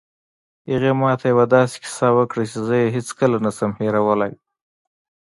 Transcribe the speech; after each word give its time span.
هغې 0.69 0.91
ما 1.01 1.11
ته 1.19 1.25
یوه 1.33 1.45
داسې 1.55 1.75
کیسه 1.83 2.07
وکړه 2.17 2.43
چې 2.51 2.57
زه 2.67 2.75
یې 2.81 2.93
هېڅکله 2.95 3.37
نه 3.45 3.51
شم 3.57 3.71
هیرولی 3.81 4.33